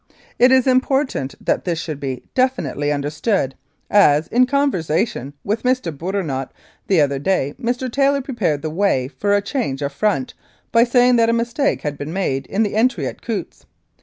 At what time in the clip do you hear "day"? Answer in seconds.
7.19-7.53